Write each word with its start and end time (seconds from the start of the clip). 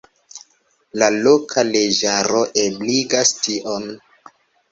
La 1.01 1.09
loka 1.25 1.65
leĝaro 1.67 2.41
ebligas 2.63 3.35
tion. 3.43 3.87